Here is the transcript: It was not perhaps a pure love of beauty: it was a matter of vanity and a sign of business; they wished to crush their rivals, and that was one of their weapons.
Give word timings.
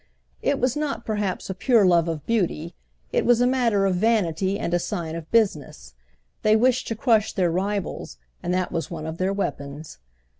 It 0.41 0.57
was 0.59 0.75
not 0.75 1.05
perhaps 1.05 1.47
a 1.47 1.53
pure 1.53 1.85
love 1.85 2.07
of 2.07 2.25
beauty: 2.25 2.73
it 3.13 3.23
was 3.23 3.39
a 3.39 3.45
matter 3.45 3.85
of 3.85 3.93
vanity 3.93 4.57
and 4.57 4.73
a 4.73 4.79
sign 4.79 5.13
of 5.15 5.29
business; 5.29 5.93
they 6.41 6.55
wished 6.55 6.87
to 6.87 6.95
crush 6.95 7.33
their 7.33 7.51
rivals, 7.51 8.17
and 8.41 8.51
that 8.51 8.71
was 8.71 8.89
one 8.89 9.05
of 9.05 9.19
their 9.19 9.31
weapons. 9.31 9.99